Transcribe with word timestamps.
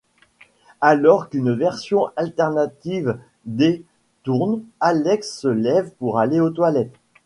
Alors 0.81 1.29
qu'une 1.29 1.53
version 1.53 2.07
alternative 2.15 3.19
d’' 3.45 3.83
tourne, 4.23 4.63
Alex 4.79 5.41
se 5.41 5.47
lève 5.47 5.91
pour 5.99 6.17
aller 6.17 6.39
aux 6.39 6.49
toilettes. 6.49 6.95